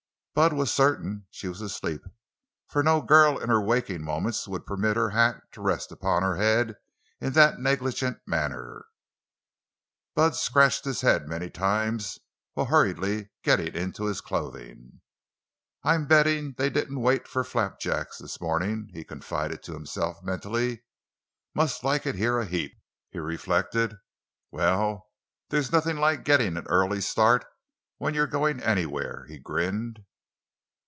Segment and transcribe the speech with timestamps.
[0.33, 2.01] Bud was certain she was asleep,
[2.69, 6.37] for no girl in her waking moments would permit her hat to rest upon her
[6.37, 6.75] head
[7.19, 8.85] in that negligent manner.
[10.15, 12.17] Bad scratched his head many times
[12.53, 15.01] while hurriedly getting into his clothing.
[15.83, 20.83] "I'm bettin' they didn't wait for flapjacks this morning!" he confided to himself, mentally.
[21.53, 22.71] "Must like it here a heap,"
[23.09, 23.97] he reflected.
[24.49, 25.09] "Well,
[25.49, 27.45] there's nothin' like gittin' an early start
[27.97, 30.05] when you're goin' anywhere!" he grinned.